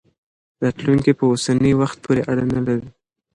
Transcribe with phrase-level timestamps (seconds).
[0.63, 2.87] راتلونکی په اوسني وخت پورې اړه لري.